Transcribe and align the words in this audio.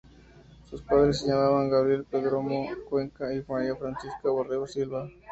Sus 0.67 0.81
padres 0.81 1.19
se 1.19 1.27
llamaban 1.27 1.69
Gabriel 1.69 2.05
Perdomo 2.09 2.67
Cuenca 2.89 3.31
y 3.35 3.45
María 3.47 3.75
Francisca 3.75 4.31
Borrero 4.31 4.65
Silva. 4.65 5.07